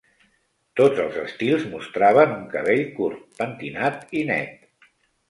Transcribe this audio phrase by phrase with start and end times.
[0.79, 4.91] Tots els estils mostraven un cabell curt, pentinat i net.